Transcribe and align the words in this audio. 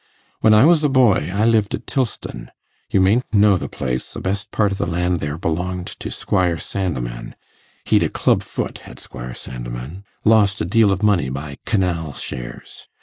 When 0.39 0.55
I 0.55 0.65
was 0.65 0.83
a 0.83 0.89
boy 0.89 1.29
I 1.31 1.45
lived 1.45 1.75
at 1.75 1.85
Tilston; 1.85 2.49
you 2.89 2.99
mayn't 2.99 3.31
know 3.31 3.55
the 3.55 3.69
place; 3.69 4.13
the 4.13 4.19
best 4.19 4.49
part 4.49 4.71
o' 4.71 4.75
the 4.75 4.87
land 4.89 5.19
there 5.19 5.37
belonged 5.37 5.85
to 5.99 6.09
Squire 6.09 6.57
Sandeman; 6.57 7.35
he'd 7.85 8.01
a 8.01 8.09
club 8.09 8.41
foot, 8.41 8.79
had 8.79 8.97
Squire 8.99 9.35
Sandeman 9.35 10.03
lost 10.25 10.59
a 10.59 10.65
deal 10.65 10.89
o' 10.91 10.97
money 11.03 11.29
by 11.29 11.59
canal 11.67 12.13
shares. 12.13 12.87